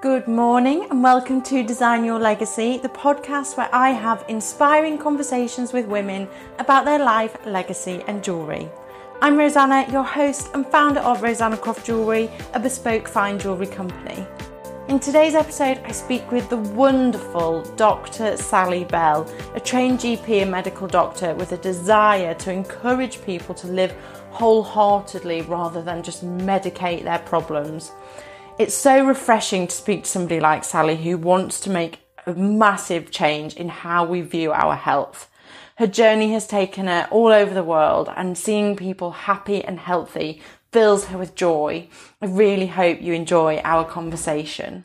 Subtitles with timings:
[0.00, 5.74] Good morning and welcome to Design Your Legacy, the podcast where I have inspiring conversations
[5.74, 6.26] with women
[6.58, 8.70] about their life, legacy, and jewellery.
[9.20, 14.26] I'm Rosanna, your host and founder of Rosanna Croft Jewellery, a bespoke fine jewellery company.
[14.88, 18.38] In today's episode, I speak with the wonderful Dr.
[18.38, 23.66] Sally Bell, a trained GP and medical doctor with a desire to encourage people to
[23.66, 23.92] live
[24.30, 27.92] wholeheartedly rather than just medicate their problems.
[28.60, 33.10] It's so refreshing to speak to somebody like Sally who wants to make a massive
[33.10, 35.30] change in how we view our health.
[35.78, 40.42] Her journey has taken her all over the world and seeing people happy and healthy
[40.72, 41.88] fills her with joy.
[42.20, 44.84] I really hope you enjoy our conversation.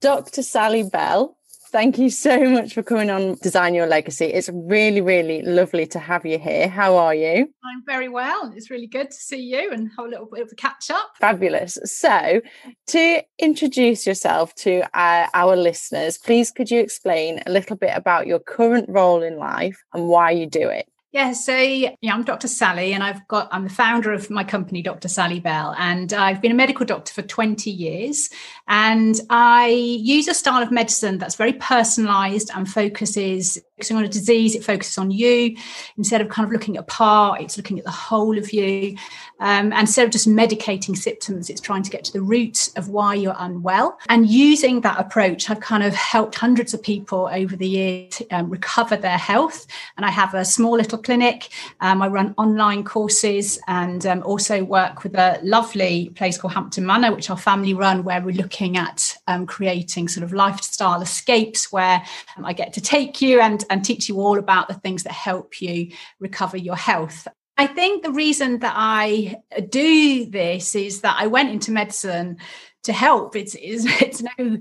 [0.00, 0.42] Dr.
[0.42, 1.36] Sally Bell,
[1.72, 4.26] Thank you so much for coming on Design Your Legacy.
[4.26, 6.68] It's really, really lovely to have you here.
[6.68, 7.48] How are you?
[7.64, 8.52] I'm very well.
[8.54, 11.12] It's really good to see you and have a little bit of a catch up.
[11.18, 11.78] Fabulous.
[11.84, 12.42] So,
[12.88, 18.26] to introduce yourself to our, our listeners, please could you explain a little bit about
[18.26, 20.91] your current role in life and why you do it?
[21.12, 22.48] Yeah, so yeah, I'm Dr.
[22.48, 25.08] Sally, and I've got I'm the founder of my company, Dr.
[25.08, 28.30] Sally Bell, and I've been a medical doctor for 20 years.
[28.66, 34.08] And I use a style of medicine that's very personalized and focuses focusing on a
[34.08, 35.56] disease, it focuses on you.
[35.98, 38.96] Instead of kind of looking at part, it's looking at the whole of you.
[39.40, 42.90] Um, and instead of just medicating symptoms, it's trying to get to the root of
[42.90, 43.98] why you're unwell.
[44.08, 48.48] And using that approach, I've kind of helped hundreds of people over the years um,
[48.50, 49.66] recover their health.
[49.96, 51.48] And I have a small little clinic.
[51.80, 56.86] Um, I run online courses and um, also work with a lovely place called Hampton
[56.86, 61.72] Manor, which our family run, where we're looking at um, creating sort of lifestyle escapes
[61.72, 62.00] where
[62.36, 65.12] um, I get to take you and and teach you all about the things that
[65.12, 67.26] help you recover your health.
[67.56, 69.36] I think the reason that I
[69.68, 72.38] do this is that I went into medicine
[72.84, 73.34] to help.
[73.34, 74.58] It's it's, it's no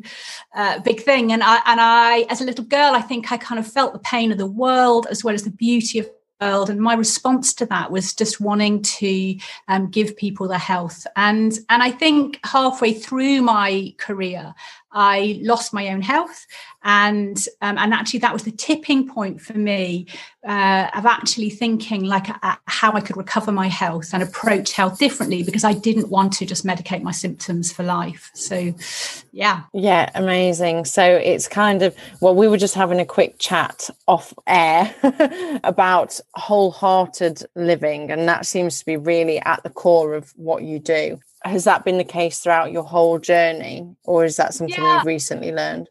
[0.56, 3.59] uh, big thing, and I and I, as a little girl, I think I kind
[3.59, 6.70] of felt the pain of the world as well as the beauty of the world.
[6.70, 9.38] And my response to that was just wanting to
[9.68, 11.06] um, give people their health.
[11.16, 14.53] And and I think halfway through my career,
[14.94, 16.46] I lost my own health,
[16.84, 20.07] and um, and actually that was the tipping point for me
[20.46, 24.97] uh, of actually thinking like uh, how I could recover my health and approach health
[24.97, 28.31] differently because I didn't want to just medicate my symptoms for life.
[28.34, 28.74] So,
[29.31, 30.85] yeah, yeah, amazing.
[30.85, 34.94] So it's kind of well, we were just having a quick chat off air
[35.63, 40.79] about wholehearted living, and that seems to be really at the core of what you
[40.79, 44.97] do has that been the case throughout your whole journey or is that something yeah.
[44.97, 45.90] you've recently learned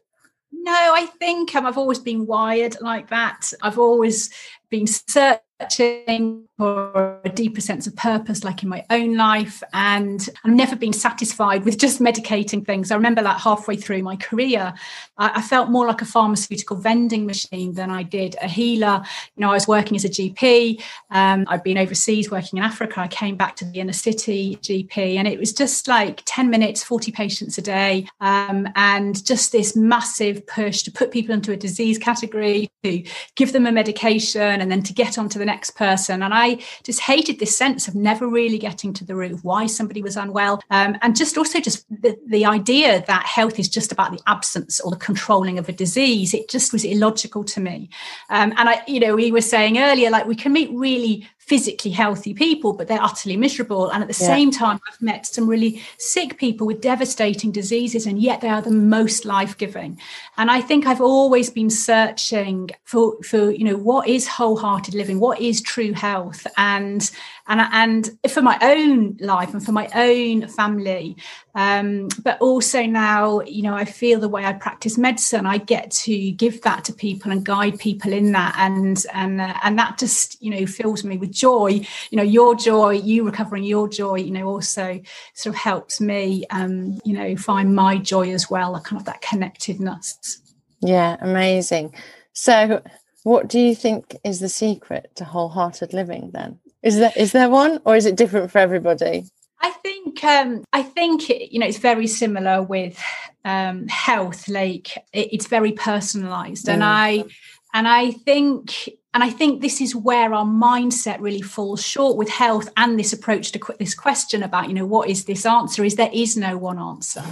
[0.51, 4.29] no i think um, i've always been wired like that i've always
[4.69, 9.63] been searching for a deeper sense of purpose, like in my own life.
[9.73, 12.91] And I've never been satisfied with just medicating things.
[12.91, 14.71] I remember like halfway through my career,
[15.17, 19.01] I, I felt more like a pharmaceutical vending machine than I did a healer.
[19.35, 20.83] You know, I was working as a GP.
[21.09, 22.99] Um, I'd been overseas working in Africa.
[22.99, 26.83] I came back to the inner city GP, and it was just like 10 minutes,
[26.83, 31.57] 40 patients a day, um, and just this massive push to put people into a
[31.57, 33.03] disease category, to
[33.35, 36.21] give them a medication and then to get on to the next person.
[36.21, 36.50] And I
[36.83, 40.17] just hated this sense of never really getting to the root of why somebody was
[40.17, 40.61] unwell.
[40.69, 44.79] Um, and just also just the, the idea that health is just about the absence
[44.79, 46.33] or the controlling of a disease.
[46.33, 47.89] It just was illogical to me.
[48.29, 51.91] Um, and I, you know, we were saying earlier, like we can meet really physically
[51.91, 53.89] healthy people, but they're utterly miserable.
[53.89, 54.27] And at the yeah.
[54.27, 58.61] same time, I've met some really sick people with devastating diseases, and yet they are
[58.61, 59.99] the most life giving.
[60.37, 65.19] And I think I've always been searching for, for you know, what is wholehearted living,
[65.19, 67.11] what is true health, and
[67.47, 71.15] and and for my own life and for my own family.
[71.53, 75.91] Um, but also now, you know, I feel the way I practice medicine, I get
[75.91, 79.97] to give that to people and guide people in that, and and uh, and that
[79.97, 81.81] just you know fills me with joy.
[82.09, 85.01] You know your joy you recovering your joy you know also
[85.33, 89.21] sort of helps me um you know find my joy as well kind of that
[89.21, 90.41] connectedness.
[90.81, 91.93] Yeah amazing.
[92.33, 92.81] So
[93.23, 97.49] what do you think is the secret to wholehearted living then is there is there
[97.49, 99.25] one or is it different for everybody
[99.61, 103.01] I think um, I think you know it's very similar with
[103.45, 104.47] um, health.
[104.47, 106.73] Like it, it's very personalised, mm.
[106.73, 107.25] and I
[107.73, 112.29] and I think and I think this is where our mindset really falls short with
[112.29, 115.83] health and this approach to this question about, you know, what is this answer?
[115.83, 117.23] Is there is no one answer.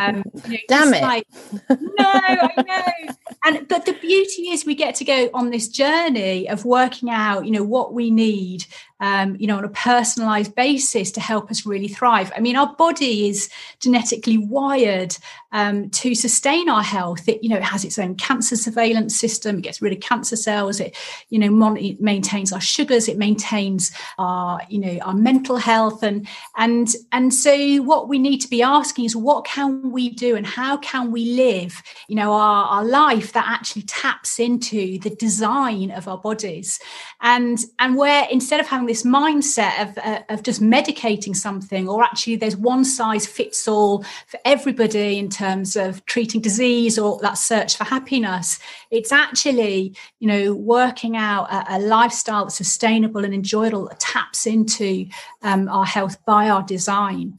[0.00, 1.02] Um, you know, Damn it.
[1.02, 1.26] Like,
[1.68, 3.14] no, I know.
[3.44, 7.44] And but the beauty is we get to go on this journey of working out,
[7.44, 8.64] you know, what we need
[9.00, 12.30] um, you know, on a personalized basis to help us really thrive.
[12.36, 13.48] I mean, our body is
[13.80, 15.16] genetically wired
[15.52, 17.28] um, to sustain our health.
[17.28, 19.58] It, you know, it has its own cancer surveillance system.
[19.58, 20.80] It gets rid of cancer cells.
[20.80, 20.94] It,
[21.30, 23.08] you know, mon- it maintains our sugars.
[23.08, 26.02] It maintains our, you know, our mental health.
[26.02, 30.36] And and and so what we need to be asking is, what can we do,
[30.36, 35.10] and how can we live, you know, our, our life that actually taps into the
[35.10, 36.78] design of our bodies,
[37.20, 42.02] and and where instead of having this mindset of uh, of just medicating something, or
[42.02, 47.34] actually there's one size fits all for everybody in terms of treating disease or that
[47.34, 48.58] search for happiness.
[48.90, 54.44] It's actually, you know, working out a, a lifestyle that's sustainable and enjoyable that taps
[54.44, 55.06] into
[55.42, 57.38] um, our health by our design.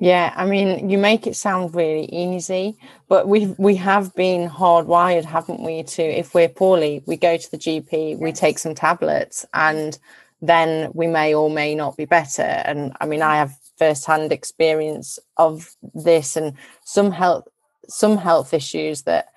[0.00, 2.76] Yeah, I mean, you make it sound really easy,
[3.06, 5.84] but we we have been hardwired, haven't we?
[5.84, 9.96] To if we're poorly, we go to the GP, we take some tablets, and
[10.40, 12.42] then we may or may not be better.
[12.42, 16.54] And I mean, I have first-hand experience of this and
[16.84, 17.46] some health
[17.88, 19.28] some health issues that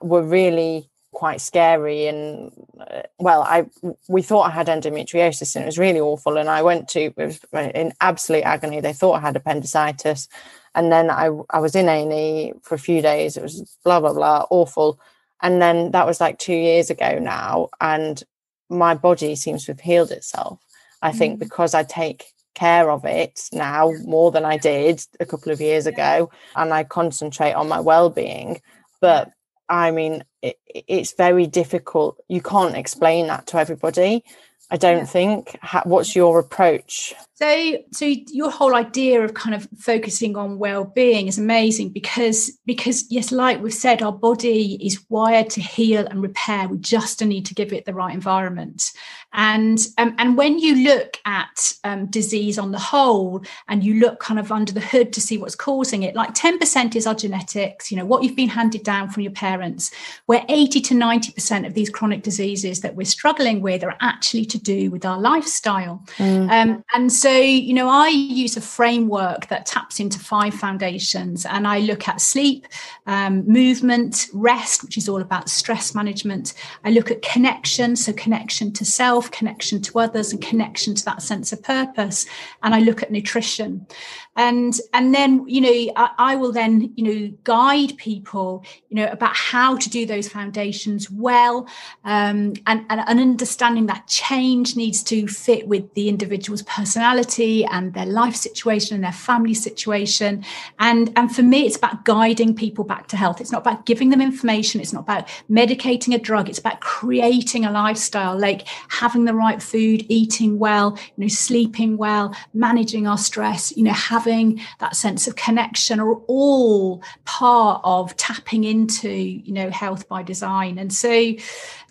[0.00, 2.06] were really quite scary.
[2.06, 3.66] And uh, well i
[4.06, 6.36] we thought i had endometriosis and it was really awful.
[6.36, 7.40] And i went to it was
[7.74, 8.80] in absolute agony.
[8.80, 10.28] They thought i had appendicitis.
[10.74, 13.36] And then i i was in a&e for a few days.
[13.36, 15.00] It was blah blah blah awful.
[15.42, 17.68] And then that was like 2 years ago now.
[17.80, 18.22] And
[18.68, 20.60] my body seems to have healed itself
[21.02, 21.40] i think mm.
[21.40, 22.26] because i take
[22.56, 26.82] care of it now more than I did a couple of years ago, and I
[26.82, 28.60] concentrate on my well being.
[29.00, 29.30] But
[29.68, 32.18] I mean, it, it's very difficult.
[32.28, 34.24] You can't explain that to everybody.
[34.70, 35.04] I don't yeah.
[35.04, 35.56] think.
[35.60, 37.14] How, what's your approach?
[37.38, 43.04] So, so your whole idea of kind of focusing on well-being is amazing because, because
[43.10, 46.66] yes, like we've said, our body is wired to heal and repair.
[46.66, 48.90] We just need to give it the right environment.
[49.32, 54.18] And um, and when you look at um, disease on the whole, and you look
[54.18, 57.14] kind of under the hood to see what's causing it, like ten percent is our
[57.14, 57.90] genetics.
[57.90, 59.90] You know what you've been handed down from your parents.
[60.24, 64.46] Where eighty to ninety percent of these chronic diseases that we're struggling with are actually
[64.46, 66.02] to do with our lifestyle.
[66.16, 66.50] Mm.
[66.50, 71.44] Um, and so so, you know, I use a framework that taps into five foundations
[71.44, 72.68] and I look at sleep,
[73.08, 76.54] um, movement, rest, which is all about stress management.
[76.84, 81.20] I look at connection, so connection to self, connection to others, and connection to that
[81.20, 82.26] sense of purpose.
[82.62, 83.88] And I look at nutrition
[84.36, 89.08] and and then you know I, I, will then you know guide people you know
[89.10, 91.66] about how to do those foundations well
[92.04, 97.94] um, and, and, and understanding that change needs to fit with the individual's personality and
[97.94, 100.44] their life situation and their family situation.
[100.78, 103.40] And and for me it's about guiding people back to health.
[103.40, 104.80] It's not about giving them information.
[104.80, 106.48] It's not about medicating a drug.
[106.48, 111.96] It's about creating a lifestyle like having the right food eating well you know sleeping
[111.96, 117.80] well managing our stress you know having having that sense of connection are all part
[117.84, 121.32] of tapping into you know health by design and so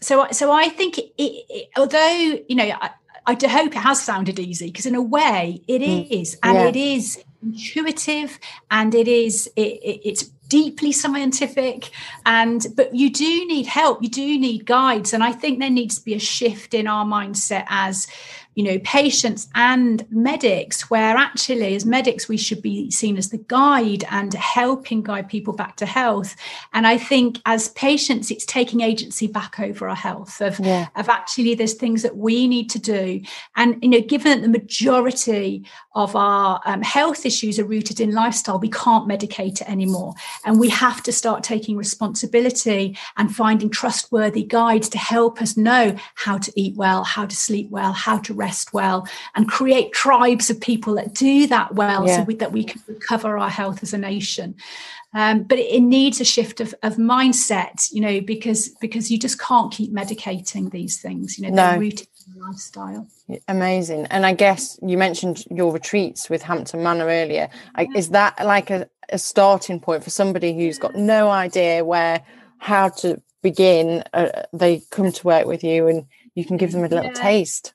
[0.02, 2.90] so so i think it, it, although you know I,
[3.26, 6.40] I hope it has sounded easy because in a way it is, mm.
[6.44, 6.68] and yeah.
[6.68, 8.38] it is intuitive
[8.70, 11.90] and it is it, it, it's deeply scientific
[12.26, 15.98] and but you do need help you do need guides and i think there needs
[15.98, 18.08] to be a shift in our mindset as
[18.56, 23.38] you know patients and medics where actually as medics we should be seen as the
[23.38, 26.36] guide and helping guide people back to health.
[26.74, 30.88] And i think as patients it's taking agency back over our health of, yeah.
[30.95, 33.21] of actually there's things that we need to do.
[33.56, 38.12] And you know given that the majority of our um, health issues are rooted in
[38.12, 40.14] lifestyle we can't medicate it anymore.
[40.45, 45.95] And we have to start taking responsibility and finding trustworthy guides to help us know
[46.16, 50.49] how to eat well how to sleep well how to rest well and create tribes
[50.49, 52.18] of people that do that well yeah.
[52.18, 54.56] so we, that we can recover our health as a nation
[55.14, 59.18] um, but it, it, needs a shift of, of mindset you know because because you
[59.18, 61.80] just can't keep medicating these things you know they're no.
[61.80, 63.07] rooted in lifestyle
[63.47, 67.85] amazing and i guess you mentioned your retreats with hampton manor earlier yeah.
[67.95, 72.21] is that like a, a starting point for somebody who's got no idea where
[72.57, 76.83] how to begin uh, they come to work with you and you can give them
[76.83, 77.14] a little yeah.
[77.14, 77.75] taste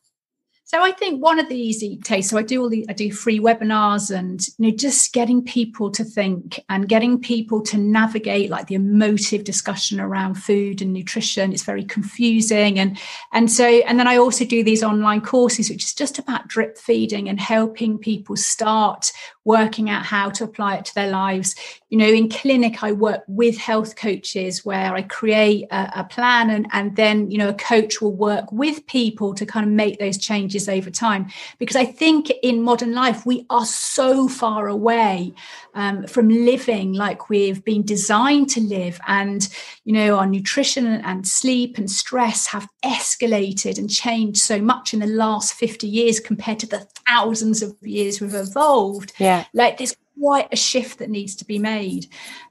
[0.71, 2.31] so I think one of the easy tastes.
[2.31, 5.91] So I do all the I do free webinars and you know just getting people
[5.91, 11.53] to think and getting people to navigate like the emotive discussion around food and nutrition.
[11.53, 12.97] It's very confusing and
[13.33, 16.79] and so and then I also do these online courses which is just about drip
[16.79, 19.11] feeding and helping people start
[19.51, 21.57] working out how to apply it to their lives.
[21.89, 26.51] You know, in clinic, I work with health coaches where I create a, a plan
[26.51, 29.99] and, and then, you know, a coach will work with people to kind of make
[29.99, 31.27] those changes over time.
[31.59, 35.33] Because I think in modern life, we are so far away
[35.75, 39.01] um, from living like we've been designed to live.
[39.09, 39.49] And,
[39.85, 45.01] you know, our nutrition and sleep and stress have escalated and changed so much in
[45.01, 49.13] the last 50 years compared to the thousands of years we've evolved.
[49.19, 49.40] Yeah.
[49.53, 52.07] Like there's quite a shift that needs to be made.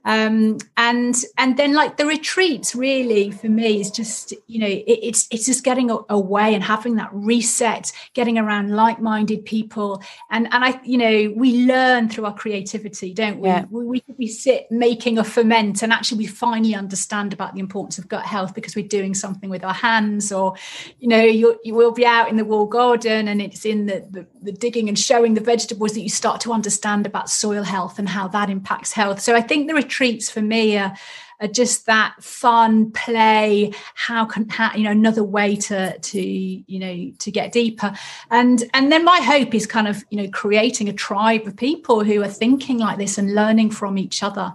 [0.06, 4.84] Um, and and then like the retreats really for me is just you know it,
[4.88, 10.02] it's it's just getting away and having that reset getting around like-minded people.
[10.32, 13.50] And and i you know we learn through our creativity don't we?
[13.50, 13.66] Yeah.
[13.70, 18.00] we, we, we sit making a ferment and actually we finally understand about the importance
[18.00, 20.56] of gut health because we're doing something with our hands or
[21.00, 24.08] you know you you will be out in the wall garden and it's in the,
[24.10, 28.00] the the digging and showing the vegetables that you start to understand about soil health
[28.00, 29.20] and how that impacts health.
[29.22, 30.94] So i think the retreats for me are,
[31.42, 36.80] are just that fun play how can how, you know another way to to you
[36.80, 37.94] know to get deeper.
[38.30, 42.04] And and then my hope is kind of you know creating a tribe of people
[42.04, 44.54] who are thinking like this and learning from each other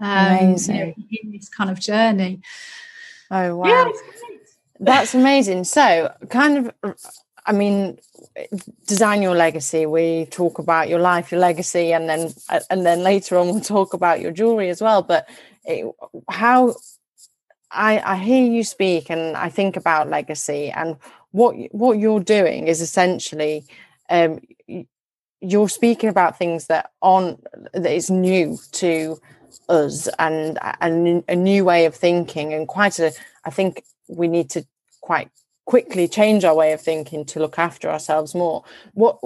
[0.00, 0.76] um, amazing.
[0.76, 2.40] You know, in this kind of journey.
[3.30, 3.66] Oh wow.
[3.66, 3.92] yeah,
[4.80, 5.64] that's amazing.
[5.64, 6.96] So kind of
[7.46, 7.98] I mean,
[8.86, 9.86] design your legacy.
[9.86, 12.34] We talk about your life, your legacy, and then
[12.70, 15.02] and then later on we'll talk about your jewelry as well.
[15.02, 15.28] But
[15.64, 15.86] it,
[16.28, 16.74] how
[17.70, 20.96] I, I hear you speak, and I think about legacy, and
[21.30, 23.64] what what you're doing is essentially
[24.10, 24.40] um,
[25.40, 27.40] you're speaking about things that on
[27.72, 29.20] that is new to
[29.68, 33.12] us and, and a new way of thinking and quite a
[33.44, 34.64] i think we need to
[35.00, 35.30] quite
[35.66, 38.64] quickly change our way of thinking to look after ourselves more.
[38.94, 39.18] What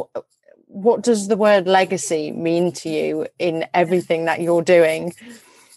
[0.66, 5.14] what does the word legacy mean to you in everything that you're doing?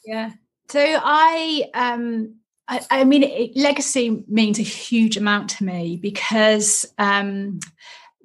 [0.06, 0.32] Yeah.
[0.70, 2.36] So i um
[2.68, 7.60] I, I mean, it, legacy means a huge amount to me because um,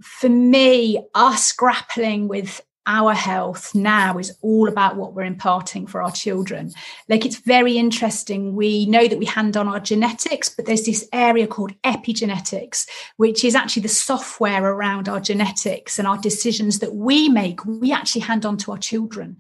[0.01, 6.03] for me, us grappling with our health now is all about what we're imparting for
[6.03, 6.73] our children.
[7.09, 8.57] Like it's very interesting.
[8.57, 13.45] We know that we hand on our genetics, but there's this area called epigenetics, which
[13.45, 17.63] is actually the software around our genetics and our decisions that we make.
[17.67, 19.37] We actually hand on to our children.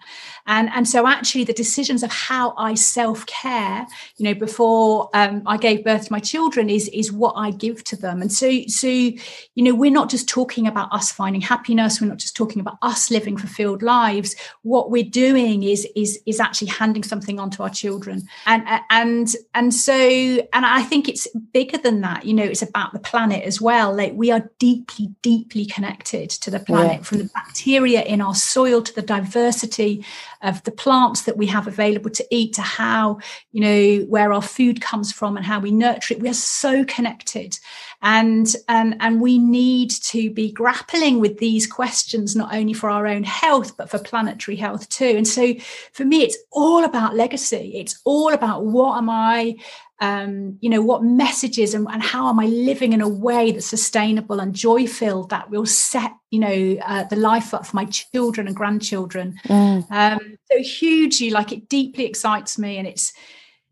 [0.46, 3.86] And, and so actually the decisions of how I self-care,
[4.18, 7.82] you know, before um, I gave birth to my children is, is what I give
[7.84, 8.20] to them.
[8.20, 9.16] And so, so, you
[9.56, 11.98] know, we're not just talking about us finding happiness.
[11.98, 16.40] We're not just talking about us living fulfilled lives what we're doing is is is
[16.40, 18.22] actually handing something on to our children.
[18.46, 22.24] And uh, and and so and i think it's bigger than that.
[22.24, 23.94] You know it's about the planet as well.
[23.94, 27.02] Like we are deeply deeply connected to the planet yeah.
[27.02, 30.04] from the bacteria in our soil to the diversity
[30.42, 33.18] of the plants that we have available to eat to how
[33.52, 36.20] you know where our food comes from and how we nurture it.
[36.20, 37.58] We are so connected
[38.02, 43.06] and and and we need to be grappling with these questions not only for our
[43.06, 45.14] own health but for planetary health too.
[45.16, 45.54] And so
[45.92, 47.72] for me it's all about legacy.
[47.74, 49.56] It's all about what am i
[50.00, 53.66] um, you know what messages and, and, how am i living in a way that's
[53.66, 57.84] sustainable and joy filled that will set you know uh, the life up for my
[57.86, 59.34] children and grandchildren.
[59.46, 59.90] Mm.
[59.90, 63.12] um, so hugely like it deeply excites me and it's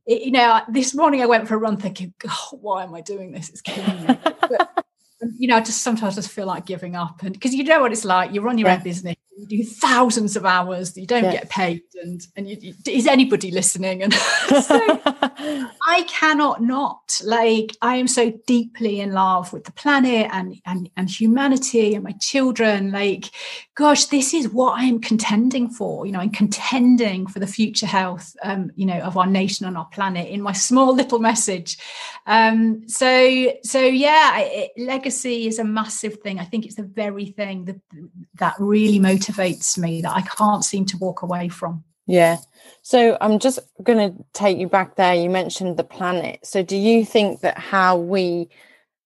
[0.07, 3.33] you know this morning i went for a run thinking oh, why am i doing
[3.33, 3.49] this?
[3.49, 4.19] It's killing me.
[4.23, 4.76] But,
[5.39, 7.93] you know, I just sometimes just feel like giving up, and because you know what
[7.93, 8.77] it's like, you run your yeah.
[8.77, 11.33] own business, you do thousands of hours, you don't yeah.
[11.33, 14.03] get paid, and and you, you, is anybody listening?
[14.03, 20.29] And so I cannot not like I am so deeply in love with the planet
[20.33, 22.93] and and and humanity and my children.
[22.93, 23.27] Like,
[23.75, 26.07] gosh, this is what I am contending for.
[26.07, 29.77] You know, I'm contending for the future health, um, you know, of our nation and
[29.77, 31.77] our planet in my small little message.
[32.27, 34.71] Um, so so yeah, it,
[35.07, 36.41] legacy is a massive thing.
[36.41, 37.81] I think it's the very thing that
[38.39, 41.85] that really motivates me that I can't seem to walk away from.
[42.07, 42.39] Yeah.
[42.83, 45.15] So I'm just going to take you back there.
[45.15, 46.41] You mentioned the planet.
[46.45, 48.49] So do you think that how we,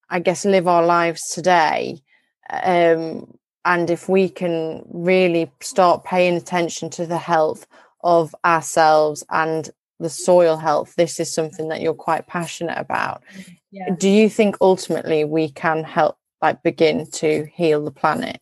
[0.08, 2.02] I guess, live our lives today,
[2.50, 7.66] um, and if we can really start paying attention to the health
[8.02, 9.68] of ourselves and
[10.00, 13.22] the soil health, this is something that you're quite passionate about.
[13.70, 13.94] Yeah.
[13.94, 18.40] Do you think ultimately we can help, like, begin to heal the planet?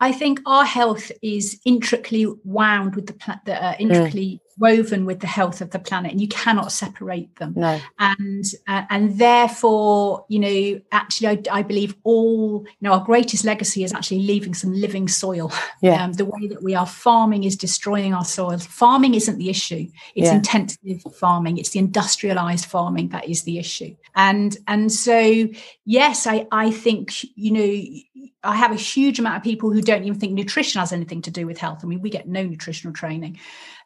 [0.00, 4.51] I think our health is intricately wound with the, the uh, intricately mm.
[4.62, 7.52] Woven with the health of the planet and you cannot separate them.
[7.56, 7.80] No.
[7.98, 13.44] And uh, and therefore you know actually I, I, believe all you know our greatest
[13.44, 15.52] legacy is actually leaving some living soil.
[15.82, 16.04] Yeah.
[16.04, 19.88] Um, the way that we are farming is destroying our soils farming isn't the issue.
[20.14, 20.36] It's yeah.
[20.36, 21.58] intensive farming.
[21.58, 23.96] It's the industrialized farming that is the issue.
[24.14, 25.48] And and so
[25.84, 30.04] yes i i think you know I have a huge amount of people who don't
[30.04, 31.80] even think nutrition has anything to do with health.
[31.82, 33.38] I mean, we get no nutritional training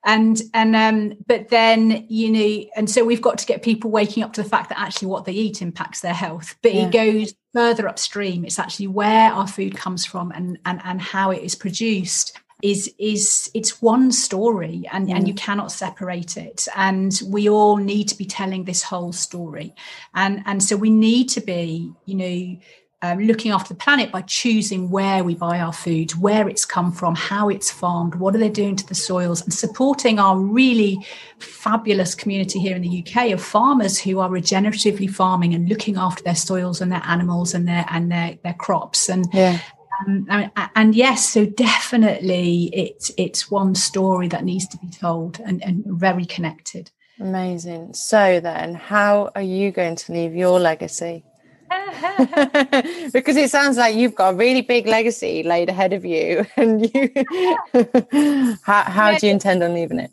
[0.07, 4.23] and and um but then you know and so we've got to get people waking
[4.23, 6.87] up to the fact that actually what they eat impacts their health but yeah.
[6.87, 11.31] it goes further upstream it's actually where our food comes from and and and how
[11.31, 15.15] it is produced is is it's one story and mm.
[15.15, 19.75] and you cannot separate it and we all need to be telling this whole story
[20.15, 22.57] and and so we need to be you know
[23.03, 26.91] um, looking after the planet by choosing where we buy our food, where it's come
[26.91, 31.05] from, how it's farmed, what are they doing to the soils, and supporting our really
[31.39, 36.23] fabulous community here in the UK of farmers who are regeneratively farming and looking after
[36.23, 39.09] their soils and their animals and their and their their crops.
[39.09, 39.61] And yeah.
[40.07, 45.41] Um, and, and, yes, so definitely it's it's one story that needs to be told
[45.41, 46.91] and, and very connected.
[47.19, 47.95] Amazing.
[47.95, 51.25] So then, how are you going to leave your legacy?
[53.13, 56.83] because it sounds like you've got a really big legacy laid ahead of you and
[56.95, 57.11] you
[58.63, 60.11] how, how yeah, do you intend on leaving it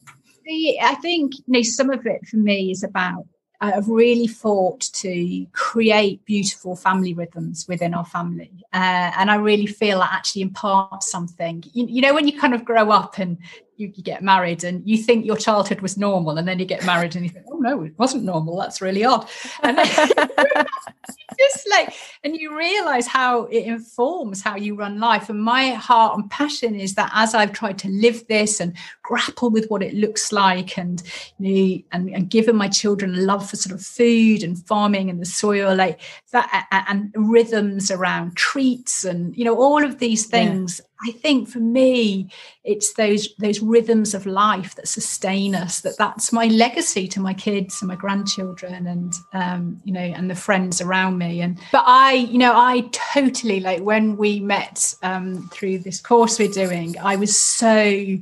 [0.82, 3.26] i think you know some of it for me is about
[3.64, 8.52] I've really fought to create beautiful family rhythms within our family.
[8.74, 11.64] Uh, and I really feel that actually imparts something.
[11.72, 13.38] You, you, know, when you kind of grow up and
[13.78, 16.86] you, you, get married and you think your childhood was normal, and then you get
[16.86, 18.58] married and you think, oh no, it wasn't normal.
[18.58, 19.28] That's really odd.
[19.62, 19.78] And
[21.40, 25.30] just like, and you realize how it informs how you run life.
[25.30, 29.50] And my heart and passion is that as I've tried to live this and grapple
[29.50, 31.02] with what it looks like, and
[31.40, 35.10] you know, and, and given my children a love for sort of food and farming
[35.10, 36.00] and the soil, like
[36.32, 40.80] that, and rhythms around treats and you know all of these things.
[40.80, 42.30] Yeah I think for me,
[42.64, 45.82] it's those those rhythms of life that sustain us.
[45.82, 50.30] That that's my legacy to my kids and my grandchildren, and um, you know, and
[50.30, 51.42] the friends around me.
[51.42, 56.40] And but I, you know, I totally like when we met um, through this course
[56.40, 56.96] we're doing.
[57.00, 58.18] I was so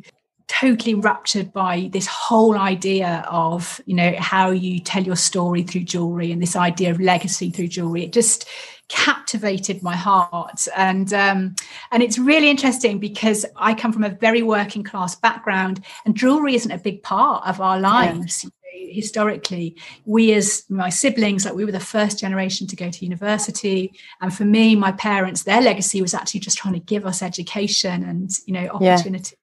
[0.48, 5.82] totally raptured by this whole idea of you know how you tell your story through
[5.82, 8.46] jewelry and this idea of legacy through jewelry it just
[8.92, 11.56] captivated my heart and um,
[11.92, 16.56] and it's really interesting because I come from a very working class background and jewelry
[16.56, 18.44] isn't a big part of our lives.
[18.44, 18.50] Yeah.
[18.74, 23.94] Historically, we as my siblings, like we were the first generation to go to university,
[24.22, 28.04] and for me, my parents, their legacy was actually just trying to give us education
[28.04, 29.36] and you know opportunity.
[29.36, 29.41] Yeah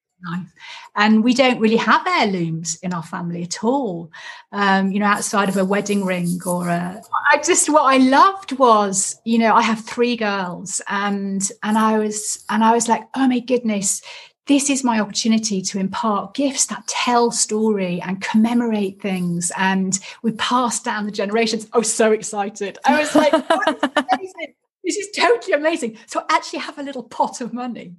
[0.97, 4.11] And we don't really have heirlooms in our family at all,
[4.53, 7.01] um, you know, outside of a wedding ring or a.
[7.33, 11.99] I just what I loved was, you know, I have three girls, and and I
[11.99, 14.03] was and I was like, oh my goodness,
[14.49, 19.53] this is my opportunity to impart gifts that tell story and commemorate things.
[19.57, 21.69] And we pass down the generations.
[21.73, 22.79] I was so excited.
[22.85, 23.33] I was like
[24.89, 25.99] this is totally amazing.
[26.07, 27.95] So I actually have a little pot of money.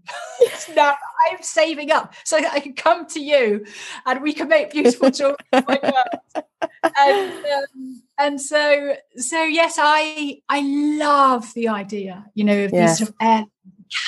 [0.76, 0.96] now
[1.32, 3.64] I'm saving up so I can come to you
[4.08, 5.38] and we can make beautiful children.
[5.54, 10.62] and, um, and so, so yes, I I
[10.98, 12.88] love the idea, you know, of yeah.
[12.88, 13.46] these sort of air,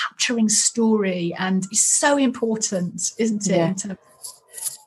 [0.10, 3.86] capturing story, and it's so important, isn't it?
[3.86, 3.94] Yeah.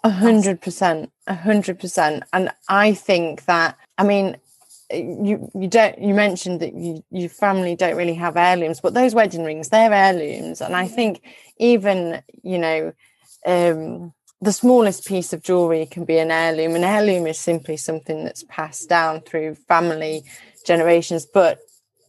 [0.02, 4.36] A hundred percent, a hundred percent, and I think that I mean
[4.90, 9.14] you you don't you mentioned that you, your family don't really have heirlooms but those
[9.14, 10.60] wedding rings they're heirlooms.
[10.60, 11.22] And i think
[11.58, 12.92] even you know
[13.46, 16.74] um, the smallest piece of jewelry can be an heirloom.
[16.74, 20.22] An heirloom is simply something that's passed down through family
[20.64, 21.26] generations.
[21.26, 21.58] But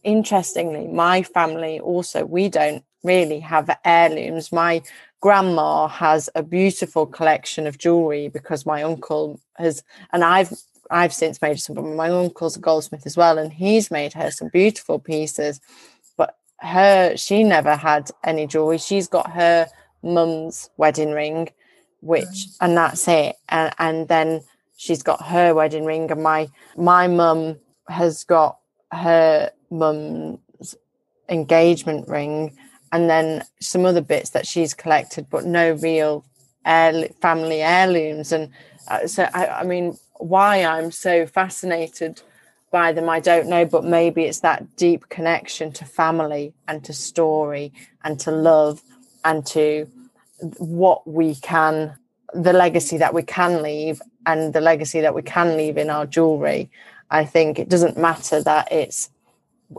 [0.04, 4.52] interestingly my family also we don't really have heirlooms.
[4.52, 4.82] My
[5.20, 10.52] grandma has a beautiful collection of jewelry because my uncle has and i've
[10.90, 14.30] I've since made some, but my uncle's a goldsmith as well, and he's made her
[14.30, 15.60] some beautiful pieces.
[16.16, 18.78] But her, she never had any jewelry.
[18.78, 19.68] She's got her
[20.02, 21.50] mum's wedding ring,
[22.00, 23.36] which, and that's it.
[23.48, 24.42] And and then
[24.76, 28.58] she's got her wedding ring, and my my mum has got
[28.92, 30.76] her mum's
[31.28, 32.56] engagement ring,
[32.92, 36.24] and then some other bits that she's collected, but no real
[36.64, 38.32] heir, family heirlooms.
[38.32, 38.50] And
[38.88, 42.22] uh, so, I, I mean, why I'm so fascinated
[42.70, 46.92] by them, I don't know, but maybe it's that deep connection to family and to
[46.92, 47.72] story
[48.04, 48.82] and to love
[49.24, 49.88] and to
[50.58, 51.96] what we can
[52.34, 56.04] the legacy that we can leave and the legacy that we can leave in our
[56.06, 56.70] jewelry.
[57.10, 59.10] I think it doesn't matter that it's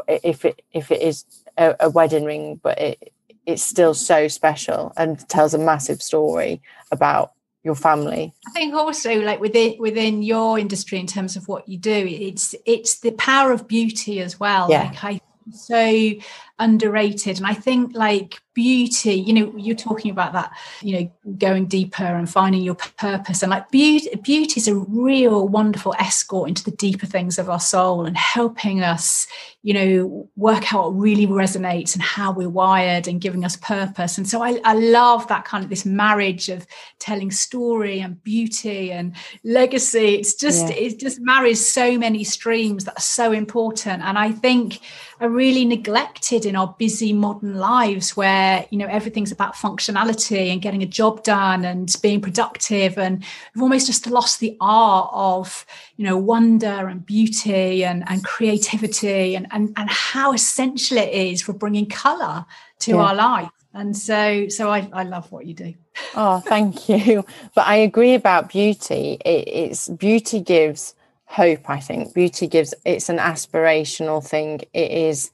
[0.08, 1.26] if it if it is
[1.58, 3.14] a, a wedding ring, but it
[3.46, 7.32] it's still so special and tells a massive story about
[7.68, 8.34] your family?
[8.48, 12.56] I think also like within within your industry in terms of what you do it's
[12.66, 14.72] it's the power of beauty as well.
[14.72, 14.86] Yeah.
[14.86, 16.14] like i so
[16.58, 17.38] underrated.
[17.38, 22.04] And i think like beauty you know you're talking about that you know going deeper
[22.04, 23.44] and finding your purpose.
[23.44, 27.60] And like beauty beauty is a real wonderful escort into the deeper things of our
[27.60, 29.28] soul and helping us
[29.64, 34.18] you know work out what really resonates and how we're wired and giving us purpose.
[34.18, 36.66] And so I, I love that kind of this marriage of
[37.00, 40.16] telling story and beauty and legacy.
[40.16, 40.76] It's just yeah.
[40.76, 44.04] it just marries so many streams that are so important.
[44.04, 44.80] And i think
[45.20, 50.62] are really neglected in our busy modern lives where you know everything's about functionality and
[50.62, 52.98] getting a job done and being productive.
[52.98, 55.66] And we've almost just lost the art of
[55.98, 61.42] you know wonder and beauty and, and creativity and, and and how essential it is
[61.42, 62.46] for bringing color
[62.80, 62.98] to yeah.
[62.98, 63.50] our life.
[63.74, 65.74] And so so I, I love what you do.
[66.16, 67.26] Oh thank you.
[67.56, 69.18] But i agree about beauty.
[69.26, 70.94] It, it's beauty gives
[71.26, 72.14] hope i think.
[72.14, 74.62] Beauty gives it's an aspirational thing.
[74.74, 75.32] It is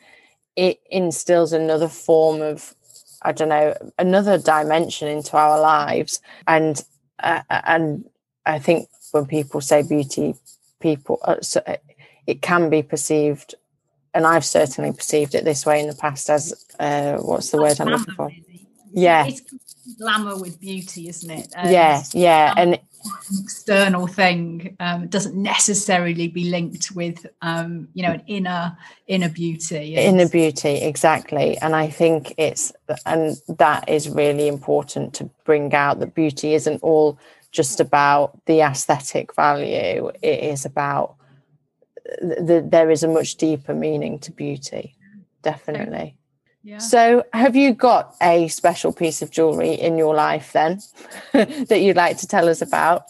[0.55, 2.75] it instills another form of
[3.23, 6.21] i don't know another dimension into our lives.
[6.47, 6.83] And
[7.21, 8.05] uh, and
[8.45, 10.35] i think when people say beauty
[10.79, 11.77] people uh, so uh,
[12.27, 13.55] it can be perceived
[14.13, 17.79] and i've certainly perceived it this way in the past as uh, what's the word
[17.79, 18.31] i'm looking for?
[18.93, 19.25] yeah.
[19.25, 19.41] It's
[19.97, 21.53] glamour with beauty isn't it?
[21.55, 22.79] And yeah yeah and
[23.41, 29.95] external thing um, doesn't necessarily be linked with um, you know an inner inner beauty.
[29.95, 31.57] Inner beauty exactly.
[31.57, 32.71] And i think it's
[33.05, 37.17] and that is really important to bring out that beauty isn't all
[37.51, 40.11] just about the aesthetic value.
[40.21, 41.15] It is about
[42.19, 44.95] the, there is a much deeper meaning to beauty
[45.41, 46.15] definitely
[46.63, 46.77] yeah.
[46.77, 50.79] So, have you got a special piece of jewelry in your life then
[51.33, 53.03] that you'd like to tell us about?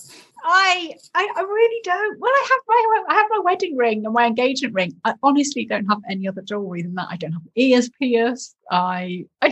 [0.46, 2.20] I, I, I really don't.
[2.20, 4.96] Well, I have my I have my wedding ring and my engagement ring.
[5.06, 7.08] I honestly don't have any other jewelry than that.
[7.10, 8.56] I don't have ears pierced.
[8.70, 9.52] I, I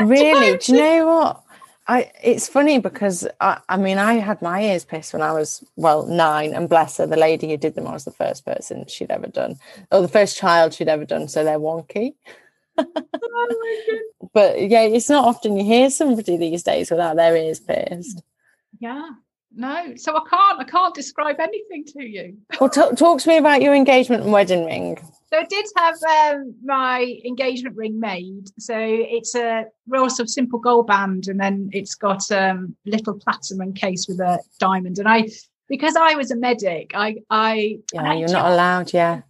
[0.00, 0.58] really.
[0.58, 1.42] Do you know what?
[1.88, 5.64] I it's funny because I, I mean I had my ears pierced when I was
[5.74, 8.86] well nine, and bless her, the lady who did them I was the first person
[8.86, 9.56] she'd ever done,
[9.90, 11.26] or the first child she'd ever done.
[11.26, 12.14] So they're wonky.
[12.96, 13.98] Oh
[14.32, 18.22] but yeah, it's not often you hear somebody these days without their ears pierced.
[18.78, 19.10] Yeah.
[19.52, 20.60] No, so I can't.
[20.60, 22.36] I can't describe anything to you.
[22.60, 24.96] well, t- talk to me about your engagement and wedding ring.
[25.32, 28.48] So I did have um, my engagement ring made.
[28.58, 33.14] So it's a real sort of simple gold band, and then it's got um, little
[33.14, 34.98] platinum case with a diamond.
[34.98, 35.28] And I,
[35.68, 38.92] because I was a medic, I, I yeah, you're not allowed.
[38.92, 39.22] Yeah,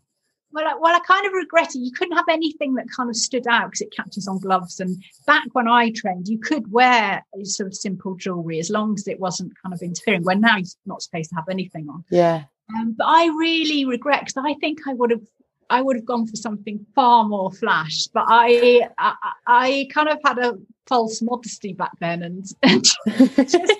[0.53, 1.79] well, I, well, I kind of regret it.
[1.79, 4.81] You couldn't have anything that kind of stood out because it catches on gloves.
[4.81, 9.07] And back when I trained, you could wear sort of simple jewelry as long as
[9.07, 10.25] it wasn't kind of interfering.
[10.25, 12.05] When now you're not supposed to have anything on.
[12.11, 12.45] Yeah.
[12.77, 15.27] Um, but I really regret because I think I would have,
[15.69, 18.07] I would have gone for something far more flash.
[18.09, 19.15] But I, I,
[19.47, 23.73] I kind of had a false modesty back then, and, and just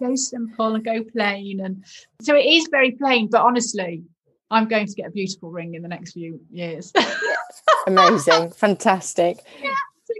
[0.00, 1.60] go simple and go plain.
[1.60, 1.84] And
[2.22, 3.28] so it is very plain.
[3.30, 4.04] But honestly,
[4.50, 6.92] I'm going to get a beautiful ring in the next few years.
[7.86, 9.38] Amazing, fantastic.
[9.62, 9.72] Yeah,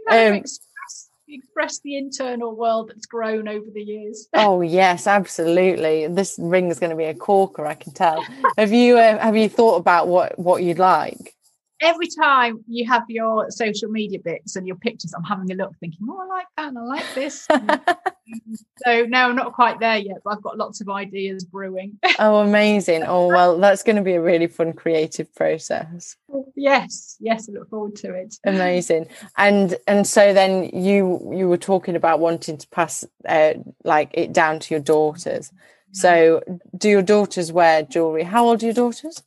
[0.09, 4.29] kind um, express, express the internal world that's grown over the years.
[4.35, 6.09] oh yes, absolutely.
[6.09, 8.25] This ring is going to be a corker, I can tell.
[8.57, 11.36] have you uh, have you thought about what what you'd like?
[11.81, 15.75] Every time you have your social media bits and your pictures, I'm having a look
[15.79, 17.47] thinking, oh, I like that and I like this.
[18.85, 21.99] so no, I'm not quite there yet, but I've got lots of ideas brewing.
[22.19, 23.05] oh, amazing.
[23.17, 26.17] Oh, well, that's going to be a really fun creative process.
[26.57, 28.35] Yes, yes, I look forward to it.
[28.45, 29.09] Amazing.
[29.37, 34.33] And and so then you you were talking about wanting to pass uh, like it
[34.33, 35.53] down to your daughters.
[35.93, 36.43] So
[36.77, 38.25] do your daughters wear jewelry?
[38.25, 39.23] How old are your daughters?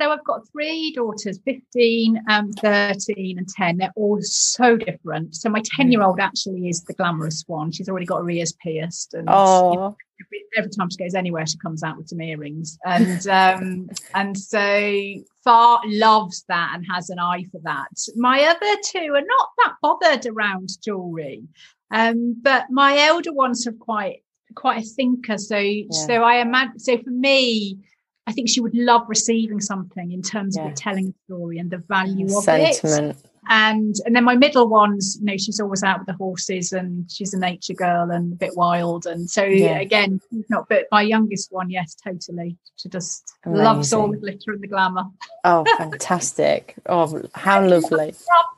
[0.00, 3.76] So I've got three daughters, 15, um, 13, and 10.
[3.76, 5.36] They're all so different.
[5.36, 7.70] So my 10 year old actually is the glamorous one.
[7.70, 9.14] She's already got her ears pierced.
[9.14, 9.72] And oh.
[9.72, 12.78] You know, every, every, time she goes anywhere, she comes out with some earrings.
[12.84, 17.88] And um, and so Far loves that and has an eye for that.
[18.14, 21.42] My other two are not that bothered around jewelry.
[21.90, 24.22] Um, but my elder ones are quite
[24.54, 25.38] quite a thinker.
[25.38, 25.86] So yeah.
[25.90, 27.78] so I imagine so for me,
[28.26, 30.68] I think she would love receiving something in terms yeah.
[30.68, 33.16] of telling a story and the value of Sentiment.
[33.16, 33.30] it.
[33.48, 37.10] and and then my middle one's you know she's always out with the horses and
[37.10, 39.80] she's a nature girl and a bit wild and so yeah.
[39.80, 43.64] again not but my youngest one yes totally she just Amazing.
[43.64, 45.04] loves all the glitter and the glamour
[45.44, 48.14] oh fantastic oh how lovely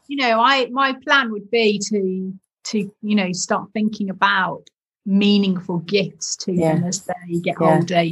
[0.08, 4.68] you know i my plan would be to to you know start thinking about
[5.06, 6.74] meaningful gifts to yeah.
[6.74, 7.76] them as they get yeah.
[7.76, 8.04] older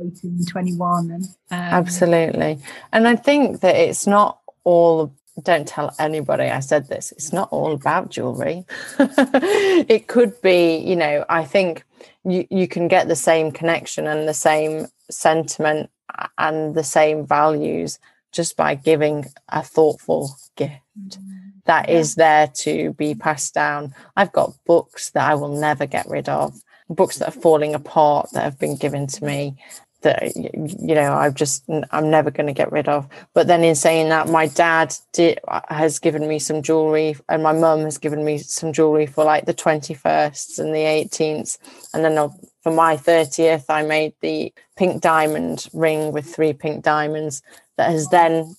[0.00, 2.58] 18 21 and um, absolutely
[2.92, 7.12] and i think that it's not all don't tell anybody I said this.
[7.12, 8.64] It's not all about jewelry.
[8.98, 11.84] it could be, you know, I think
[12.24, 15.90] you, you can get the same connection and the same sentiment
[16.36, 17.98] and the same values
[18.32, 21.18] just by giving a thoughtful gift
[21.64, 21.98] that yeah.
[21.98, 23.94] is there to be passed down.
[24.16, 28.30] I've got books that I will never get rid of, books that are falling apart
[28.32, 29.56] that have been given to me
[30.02, 33.08] that you know I've just I'm never going to get rid of.
[33.34, 37.52] But then in saying that, my dad did, has given me some jewelry, and my
[37.52, 41.58] mum has given me some jewelry for like the 21st and the 18th,
[41.92, 42.28] and then uh,
[42.62, 47.42] for my 30th, I made the pink diamond ring with three pink diamonds
[47.76, 48.56] that has then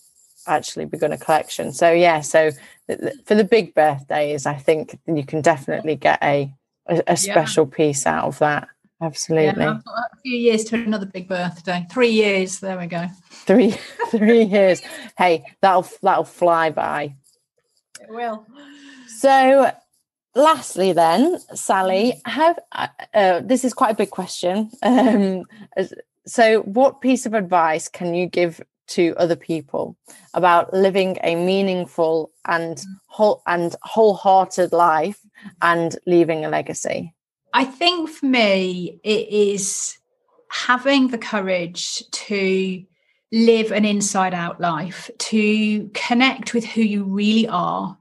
[0.47, 1.71] actually begun a collection.
[1.73, 2.51] So yeah, so
[3.25, 6.53] for the big birthdays, I think you can definitely get a
[6.89, 7.75] a, a special yeah.
[7.75, 8.67] piece out of that.
[9.01, 9.63] Absolutely.
[9.63, 11.85] Yeah, a few years to another big birthday.
[11.89, 12.59] Three years.
[12.59, 13.07] There we go.
[13.29, 13.71] Three
[14.09, 14.81] three years.
[15.17, 17.15] Hey, that'll that'll fly by.
[18.01, 18.45] It will.
[19.07, 19.71] So,
[20.35, 24.69] lastly, then, Sally, have uh, uh, this is quite a big question.
[24.83, 25.45] Um,
[26.25, 29.95] so, what piece of advice can you give to other people
[30.33, 35.19] about living a meaningful and whole and wholehearted life
[35.61, 37.13] and leaving a legacy?
[37.53, 39.97] I think for me, it is
[40.51, 42.83] having the courage to
[43.31, 47.97] live an inside out life, to connect with who you really are,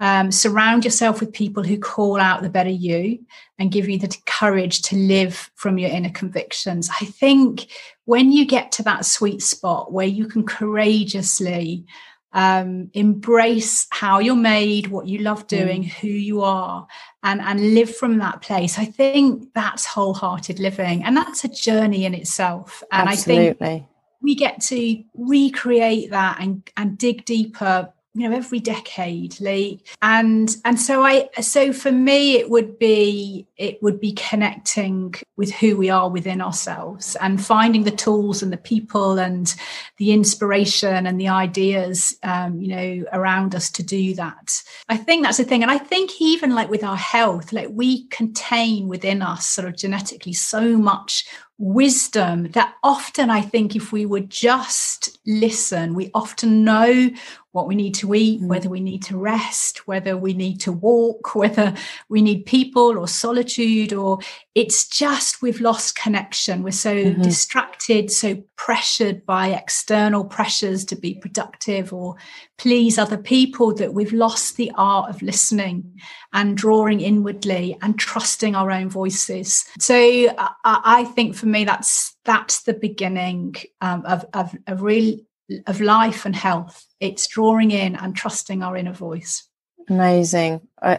[0.00, 3.24] um, surround yourself with people who call out the better you
[3.58, 6.90] and give you the courage to live from your inner convictions.
[7.00, 7.70] I think
[8.04, 11.84] when you get to that sweet spot where you can courageously
[12.32, 15.88] um, embrace how you're made, what you love doing, mm.
[15.88, 16.86] who you are,
[17.22, 18.78] and and live from that place.
[18.78, 22.82] I think that's wholehearted living, and that's a journey in itself.
[22.90, 23.66] And Absolutely.
[23.66, 23.86] I think
[24.22, 30.56] we get to recreate that and and dig deeper you know every decade like and
[30.64, 35.76] and so i so for me it would be it would be connecting with who
[35.76, 39.54] we are within ourselves and finding the tools and the people and
[39.96, 44.62] the inspiration and the ideas um, you know around us to do that.
[44.88, 45.62] I think that's the thing.
[45.62, 49.76] And i think even like with our health like we contain within us sort of
[49.76, 51.24] genetically so much
[51.62, 57.08] wisdom that often I think if we would just listen, we often know
[57.52, 58.48] what we need to eat, mm.
[58.48, 61.72] whether we need to rest, whether we need to walk, whether
[62.08, 64.18] we need people or solitude, or
[64.54, 66.62] it's just we've lost connection.
[66.62, 67.22] We're so mm-hmm.
[67.22, 72.16] distracted, so pressured by external pressures to be productive or
[72.58, 75.98] please other people that we've lost the art of listening
[76.34, 79.64] and drawing inwardly and trusting our own voices.
[79.78, 85.18] So I, I think for me, that's that's the beginning um, of, of, of real
[85.66, 86.86] of life and health.
[87.00, 89.48] It's drawing in and trusting our inner voice.
[89.88, 90.60] Amazing.
[90.80, 90.96] Uh,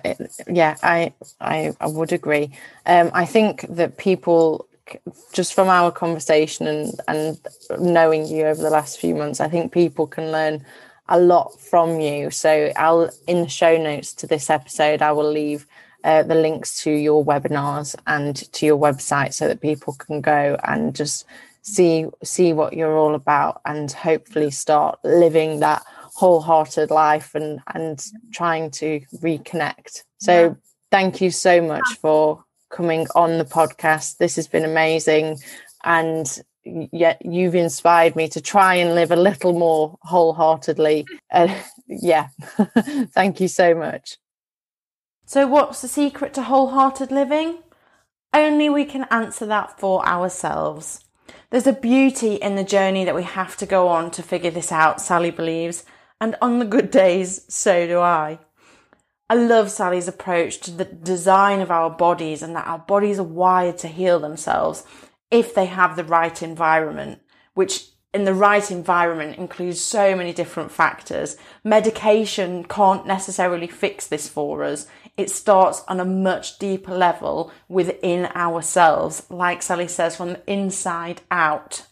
[0.47, 2.51] yeah, I, I I would agree.
[2.85, 4.67] Um, I think that people
[5.31, 7.39] just from our conversation and and
[7.79, 10.65] knowing you over the last few months, I think people can learn
[11.09, 12.29] a lot from you.
[12.29, 15.65] So I'll in the show notes to this episode, I will leave
[16.03, 20.57] uh, the links to your webinars and to your website so that people can go
[20.63, 21.25] and just
[21.61, 28.05] see see what you're all about and hopefully start living that wholehearted life and and
[28.31, 30.03] trying to reconnect.
[30.19, 30.53] So yeah.
[30.91, 34.17] thank you so much for coming on the podcast.
[34.17, 35.39] This has been amazing
[35.83, 41.05] and yet you've inspired me to try and live a little more wholeheartedly.
[41.31, 41.53] Uh,
[41.87, 42.29] yeah,
[43.13, 44.17] thank you so much.
[45.25, 47.59] So, what's the secret to wholehearted living?
[48.33, 51.05] Only we can answer that for ourselves.
[51.49, 54.71] There's a beauty in the journey that we have to go on to figure this
[54.71, 55.85] out, Sally believes,
[56.23, 58.39] and on the good days, so do I.
[59.29, 63.23] I love Sally's approach to the design of our bodies and that our bodies are
[63.23, 64.85] wired to heal themselves
[65.29, 67.19] if they have the right environment,
[67.55, 71.35] which in the right environment includes so many different factors.
[71.61, 74.87] Medication can't necessarily fix this for us.
[75.17, 81.21] It starts on a much deeper level within ourselves, like Sally says, from the inside
[81.29, 81.85] out.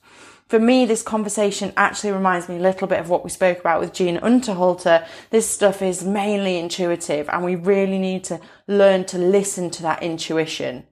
[0.51, 3.79] For me, this conversation actually reminds me a little bit of what we spoke about
[3.79, 5.07] with Gina Unterhalter.
[5.29, 10.03] This stuff is mainly intuitive and we really need to learn to listen to that
[10.03, 10.85] intuition.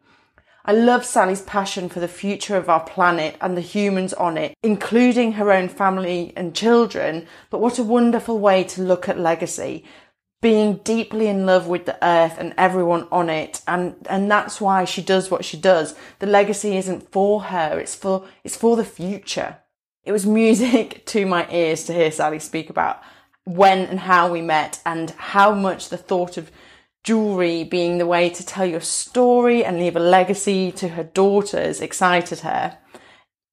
[0.64, 4.56] I love Sally's passion for the future of our planet and the humans on it,
[4.64, 7.28] including her own family and children.
[7.50, 9.84] But what a wonderful way to look at legacy
[10.42, 13.62] being deeply in love with the earth and everyone on it.
[13.68, 15.96] And and that's why she does what she does.
[16.20, 17.80] The legacy isn't for her.
[17.80, 19.58] It's for it's for the future.
[20.04, 23.02] It was music to my ears to hear sally speak about
[23.44, 26.52] when and how we met and how much the thought of
[27.04, 31.82] jewelry being the way to tell your story and leave a legacy to her daughters
[31.82, 32.78] excited her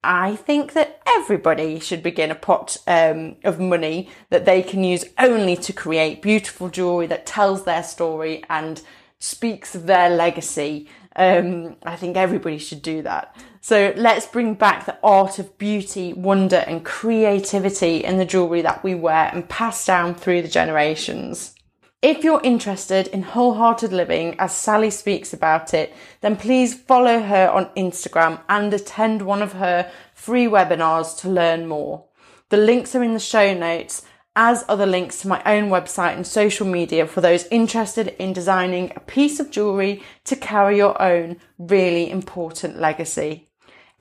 [0.06, 5.04] I think that everybody should begin a pot um, of money that they can use
[5.18, 8.80] only to create beautiful jewelry that tells their story and
[9.18, 10.88] speaks of their legacy.
[11.16, 13.34] Um, I think everybody should do that.
[13.60, 18.84] So let's bring back the art of beauty, wonder, and creativity in the jewelry that
[18.84, 21.55] we wear and pass down through the generations.
[22.02, 27.48] If you're interested in wholehearted living as Sally speaks about it, then please follow her
[27.48, 32.04] on Instagram and attend one of her free webinars to learn more.
[32.50, 34.04] The links are in the show notes,
[34.36, 38.34] as are the links to my own website and social media for those interested in
[38.34, 43.48] designing a piece of jewellery to carry your own really important legacy.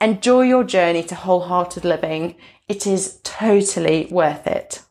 [0.02, 2.36] Enjoy your journey to wholehearted living.
[2.68, 4.82] It is totally worth it.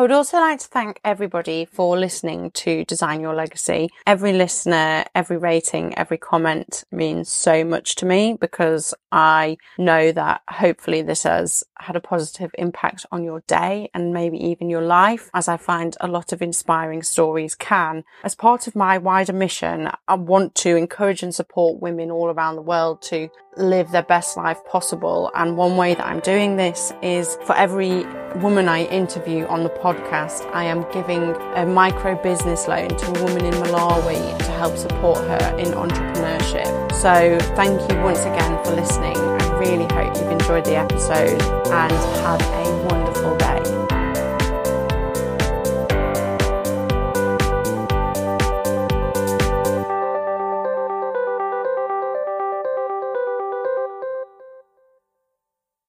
[0.00, 3.90] I would also like to thank everybody for listening to Design Your Legacy.
[4.06, 10.40] Every listener, every rating, every comment means so much to me because I know that
[10.48, 15.28] hopefully this has had a positive impact on your day and maybe even your life,
[15.34, 18.02] as I find a lot of inspiring stories can.
[18.24, 22.56] As part of my wider mission, I want to encourage and support women all around
[22.56, 25.30] the world to live their best life possible.
[25.34, 28.04] And one way that I'm doing this is for every
[28.36, 33.24] woman I interview on the podcast, I am giving a micro business loan to a
[33.24, 36.92] woman in Malawi to help support her in entrepreneurship.
[36.92, 39.16] So thank you once again for listening.
[39.16, 43.09] I really hope you've enjoyed the episode and have a wonderful